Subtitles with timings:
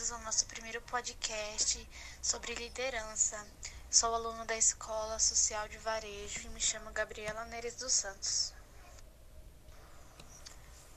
[0.00, 1.86] bem-vindos ao nosso primeiro podcast
[2.22, 3.46] sobre liderança.
[3.90, 8.54] Sou aluno da Escola Social de Varejo e me chamo Gabriela Neres dos Santos.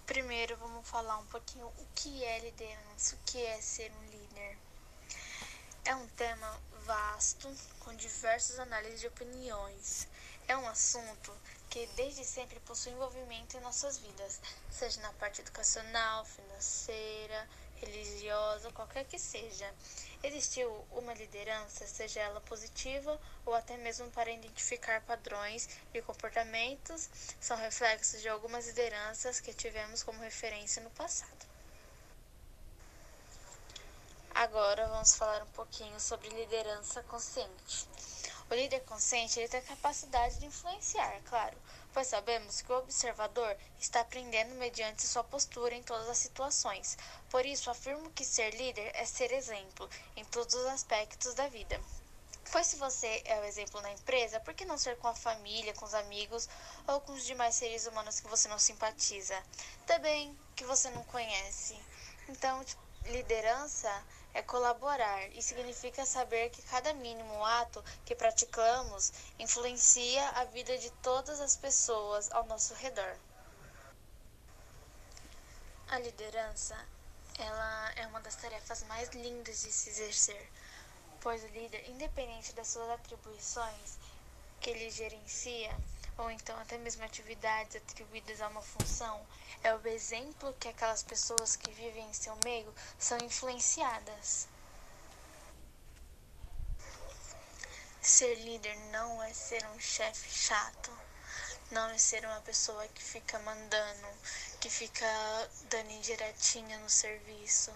[0.05, 4.57] Primeiro, vamos falar um pouquinho o que é liderança, o que é ser um líder.
[5.83, 10.07] É um tema vasto, com diversas análises de opiniões.
[10.47, 11.33] É um assunto
[11.69, 14.39] que desde sempre possui envolvimento em nossas vidas,
[14.71, 17.49] seja na parte educacional, financeira,
[17.85, 19.71] religiosa, qualquer que seja.
[20.21, 27.09] Existiu uma liderança, seja ela positiva ou até mesmo para identificar padrões e comportamentos,
[27.39, 31.53] são reflexos de algumas lideranças que tivemos como referência no passado.
[34.33, 37.87] Agora vamos falar um pouquinho sobre liderança consciente.
[38.49, 41.55] O líder consciente ele tem a capacidade de influenciar, claro,
[41.93, 46.97] pois sabemos que o observador está aprendendo mediante sua postura em todas as situações.
[47.29, 51.79] Por isso, afirmo que ser líder é ser exemplo em todos os aspectos da vida.
[52.51, 55.73] Pois se você é o exemplo na empresa, por que não ser com a família,
[55.73, 56.49] com os amigos
[56.87, 59.41] ou com os demais seres humanos que você não simpatiza?
[59.85, 61.79] Também que você não conhece.
[62.27, 63.89] Então, tipo, liderança
[64.33, 70.89] é colaborar e significa saber que cada mínimo ato que praticamos influencia a vida de
[71.01, 73.15] todas as pessoas ao nosso redor.
[75.87, 76.75] A liderança,
[77.37, 80.49] ela é uma das tarefas mais lindas de se exercer,
[81.21, 83.97] pois o líder, independente das suas atribuições
[84.59, 85.75] que ele gerencia,
[86.17, 89.25] ou então até mesmo atividades atribuídas a uma função,
[89.63, 94.47] é o exemplo que aquelas pessoas que vivem em seu meio são influenciadas.
[98.01, 100.91] Ser líder não é ser um chefe chato,
[101.71, 104.07] não é ser uma pessoa que fica mandando,
[104.59, 105.05] que fica
[105.69, 107.73] dando indiretinha no serviço.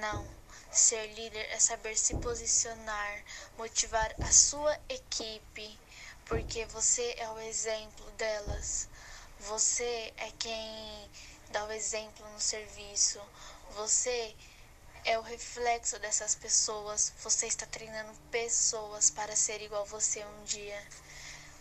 [0.00, 0.26] Não.
[0.72, 3.24] Ser líder é saber se posicionar,
[3.56, 5.78] motivar a sua equipe,
[6.26, 8.88] porque você é o exemplo delas.
[9.40, 11.10] Você é quem
[11.50, 13.20] dá o exemplo no serviço.
[13.70, 14.34] Você
[15.04, 17.12] é o reflexo dessas pessoas.
[17.22, 20.82] Você está treinando pessoas para ser igual você um dia.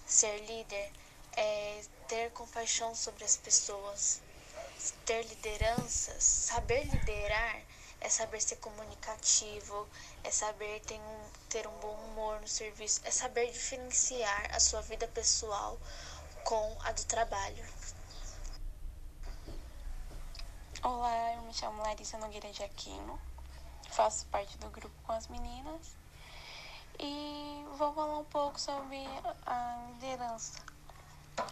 [0.05, 0.91] Ser líder
[1.37, 4.21] é ter compaixão sobre as pessoas.
[5.05, 7.61] Ter liderança, saber liderar
[8.05, 9.87] é saber ser comunicativo,
[10.23, 14.79] é saber ter um, ter um bom humor no serviço, é saber diferenciar a sua
[14.81, 15.75] vida pessoal
[16.43, 17.65] com a do trabalho.
[20.83, 23.19] Olá, eu me chamo Larissa Nogueira de Aquino,
[23.89, 25.95] faço parte do grupo com as meninas
[26.99, 29.03] e vou falar um pouco sobre
[29.47, 30.61] a liderança.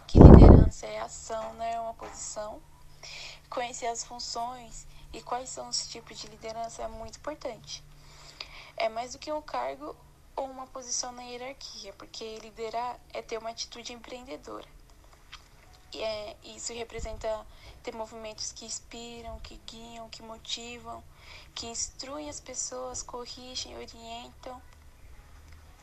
[0.06, 2.62] Que liderança é ação, não é uma posição.
[3.50, 7.82] Conhecer as funções e quais são os tipos de liderança é muito importante.
[8.76, 9.94] É mais do que um cargo
[10.34, 14.66] ou uma posição na hierarquia, porque liderar é ter uma atitude empreendedora.
[15.92, 17.46] E é, isso representa
[17.84, 21.04] ter movimentos que inspiram, que guiam, que motivam,
[21.54, 24.60] que instruem as pessoas, corrigem, orientam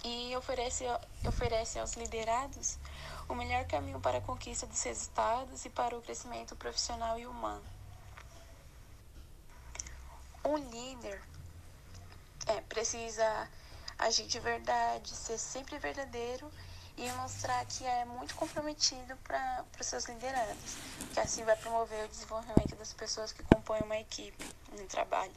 [0.04, 0.84] e oferece,
[1.26, 2.78] oferece aos liderados
[3.30, 7.81] o melhor caminho para a conquista dos resultados e para o crescimento profissional e humano.
[10.52, 11.22] Um líder
[12.46, 13.50] é, precisa
[13.98, 16.52] agir de verdade, ser sempre verdadeiro
[16.98, 20.76] e mostrar que é muito comprometido para os seus liderados,
[21.14, 24.46] que assim vai promover o desenvolvimento das pessoas que compõem uma equipe
[24.78, 25.32] no trabalho.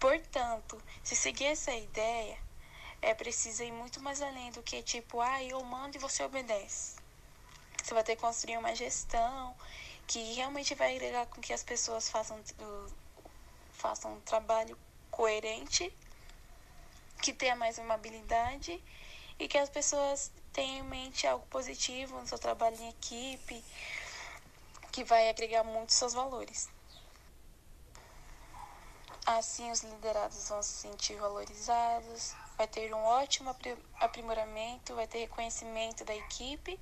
[0.00, 2.36] Portanto, se seguir essa ideia,
[3.00, 6.96] é preciso ir muito mais além do que tipo, ah, eu mando e você obedece.
[7.80, 9.54] Você vai ter que construir uma gestão
[10.08, 12.42] que realmente vai agregar com que as pessoas façam,
[13.82, 14.78] façam um trabalho
[15.10, 15.92] coerente,
[17.20, 18.80] que tenha mais uma habilidade
[19.40, 23.64] e que as pessoas tenham em mente algo positivo no seu trabalho em equipe,
[24.92, 26.70] que vai agregar muito seus valores.
[29.26, 33.54] Assim, os liderados vão se sentir valorizados, vai ter um ótimo
[33.98, 36.78] aprimoramento, vai ter reconhecimento da equipe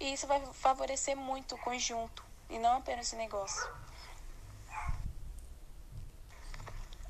[0.00, 3.83] e isso vai favorecer muito o conjunto e não apenas o negócio.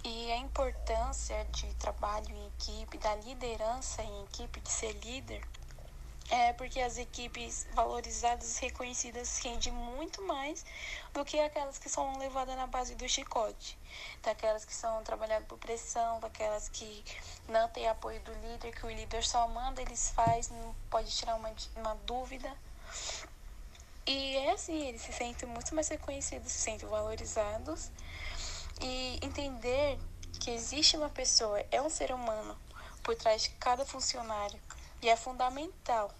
[0.06, 5.42] E a importância de trabalho em equipe, da liderança em equipe, de ser líder,
[6.28, 10.62] é porque as equipes valorizadas e reconhecidas rendem muito mais
[11.14, 13.78] do que aquelas que são levadas na base do chicote.
[14.22, 17.02] Daquelas que são trabalhadas por pressão, daquelas que
[17.48, 21.34] não têm apoio do líder, que o líder só manda, eles faz, não pode tirar
[21.34, 22.54] uma, uma dúvida.
[24.06, 27.90] E é assim, eles se sentem muito mais reconhecidos, se sentem valorizados
[28.80, 29.98] e entender
[30.40, 32.58] que existe uma pessoa, é um ser humano
[33.02, 34.60] por trás de cada funcionário
[35.00, 36.10] e é fundamental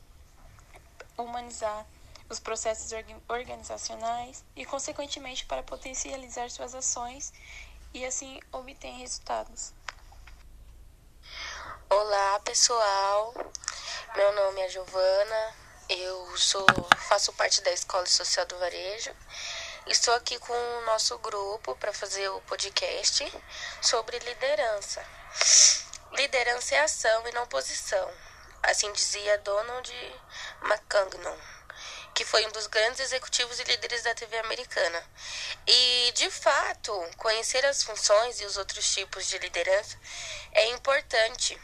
[1.16, 1.86] humanizar
[2.28, 2.90] os processos
[3.28, 7.32] organizacionais e, consequentemente, para potencializar suas ações
[7.92, 9.72] e assim obter resultados.
[11.88, 13.34] Olá, pessoal.
[14.16, 15.54] Meu nome é Giovana.
[15.88, 16.66] Eu sou
[17.08, 19.14] faço parte da Escola Social do Varejo.
[19.86, 23.30] Estou aqui com o nosso grupo para fazer o podcast
[23.82, 25.04] sobre liderança.
[26.12, 28.10] Liderança é ação e não posição.
[28.62, 29.92] Assim dizia Donald
[30.62, 31.36] McCagnon
[32.14, 35.04] que foi um dos grandes executivos e líderes da TV americana.
[35.66, 39.98] E, de fato, conhecer as funções e os outros tipos de liderança
[40.52, 41.60] é importante.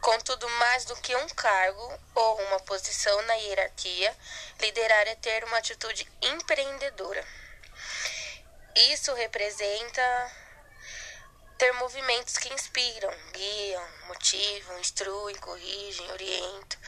[0.00, 4.14] Contudo, mais do que um cargo ou uma posição na hierarquia,
[4.58, 7.24] liderar é ter uma atitude empreendedora.
[8.74, 10.32] Isso representa
[11.58, 16.80] ter movimentos que inspiram, guiam, motivam, instruem, corrigem, orientam,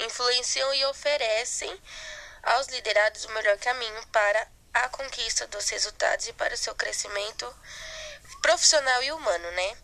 [0.00, 1.80] influenciam e oferecem
[2.42, 7.54] aos liderados o melhor caminho para a conquista dos resultados e para o seu crescimento
[8.40, 9.76] profissional e humano, né?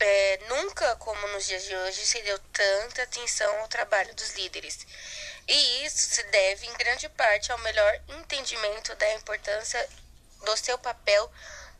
[0.00, 4.86] É, nunca, como nos dias de hoje, se deu tanta atenção ao trabalho dos líderes.
[5.48, 9.88] E isso se deve, em grande parte, ao melhor entendimento da importância
[10.44, 11.30] do seu papel,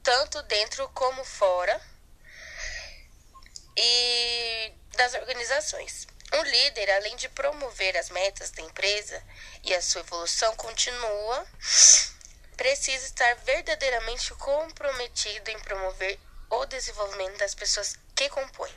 [0.03, 1.81] tanto dentro como fora,
[3.77, 6.07] e das organizações.
[6.33, 9.23] O líder, além de promover as metas da empresa
[9.63, 11.47] e a sua evolução continua,
[12.57, 16.19] precisa estar verdadeiramente comprometido em promover
[16.51, 18.75] o desenvolvimento das pessoas que compõem.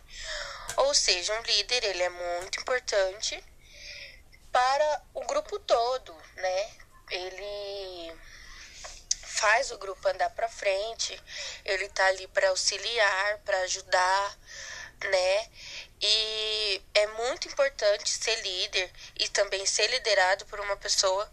[0.78, 3.44] Ou seja, um líder, ele é muito importante
[4.52, 6.72] para o grupo todo, né?
[7.10, 8.16] Ele
[9.42, 11.20] faz o grupo andar para frente,
[11.66, 14.38] ele tá ali para auxiliar, para ajudar,
[15.10, 15.50] né?
[16.00, 21.28] E é muito importante ser líder e também ser liderado por uma pessoa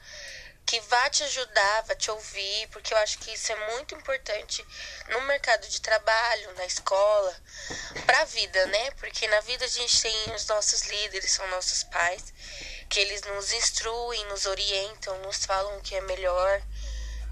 [0.64, 4.64] que vai te ajudar, vai te ouvir, porque eu acho que isso é muito importante
[5.08, 7.34] no mercado de trabalho, na escola,
[8.06, 8.90] para a vida, né?
[8.92, 12.32] Porque na vida a gente tem os nossos líderes, são nossos pais,
[12.88, 16.62] que eles nos instruem, nos orientam, nos falam o que é melhor.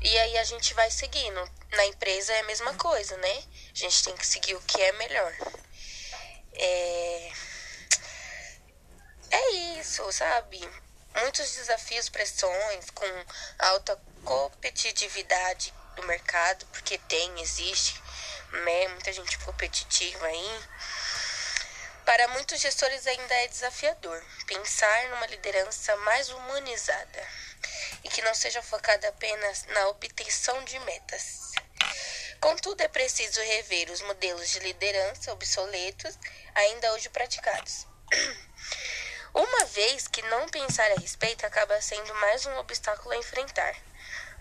[0.00, 1.50] E aí a gente vai seguindo.
[1.72, 3.42] Na empresa é a mesma coisa, né?
[3.72, 5.34] A gente tem que seguir o que é melhor.
[6.52, 7.32] É,
[9.30, 10.60] é isso, sabe?
[11.20, 13.06] Muitos desafios, pressões com
[13.58, 18.00] alta competitividade do mercado, porque tem, existe,
[18.64, 18.88] né?
[18.88, 20.60] Muita gente competitiva aí.
[22.04, 27.45] Para muitos gestores ainda é desafiador pensar numa liderança mais humanizada
[28.06, 31.50] e que não seja focada apenas na obtenção de metas.
[32.40, 36.16] Contudo, é preciso rever os modelos de liderança obsoletos
[36.54, 37.84] ainda hoje praticados.
[39.34, 43.76] Uma vez que não pensar a respeito acaba sendo mais um obstáculo a enfrentar,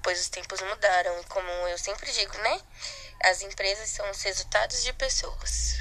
[0.03, 2.61] pois os tempos mudaram e, como eu sempre digo, né?
[3.23, 5.79] As empresas são os resultados de pessoas.